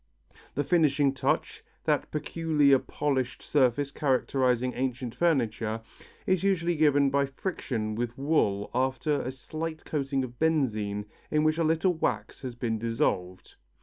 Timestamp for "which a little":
11.43-11.93